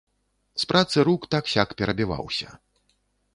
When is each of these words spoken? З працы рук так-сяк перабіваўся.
З 0.61 0.63
працы 0.71 0.97
рук 1.09 1.27
так-сяк 1.35 1.69
перабіваўся. 1.83 2.47